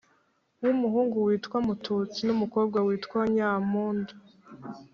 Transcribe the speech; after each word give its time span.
w 0.61 0.65
umuhungu 0.75 1.17
witwa 1.27 1.57
Mututsi 1.67 2.19
n 2.25 2.29
umukobwa 2.35 2.77
witwa 2.87 3.19
Nyampundu 3.33 4.13